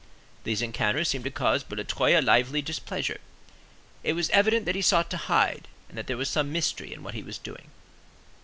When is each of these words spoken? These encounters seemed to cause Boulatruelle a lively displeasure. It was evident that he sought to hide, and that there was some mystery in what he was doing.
These 0.45 0.63
encounters 0.63 1.09
seemed 1.09 1.25
to 1.25 1.29
cause 1.29 1.63
Boulatruelle 1.63 2.17
a 2.17 2.21
lively 2.21 2.63
displeasure. 2.63 3.19
It 4.03 4.13
was 4.13 4.31
evident 4.31 4.65
that 4.65 4.73
he 4.73 4.81
sought 4.81 5.11
to 5.11 5.17
hide, 5.17 5.67
and 5.89 5.95
that 5.95 6.07
there 6.07 6.17
was 6.17 6.27
some 6.27 6.51
mystery 6.51 6.91
in 6.91 7.03
what 7.03 7.13
he 7.13 7.21
was 7.21 7.37
doing. 7.37 7.69